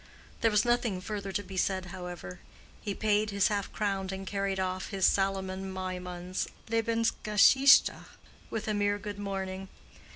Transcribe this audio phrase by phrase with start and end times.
[0.41, 2.39] There was nothing further to be said, however:
[2.81, 8.05] he paid his half crown and carried off his Salomon Maimon's Lebensgeschichte
[8.49, 9.67] with a mere "good morning."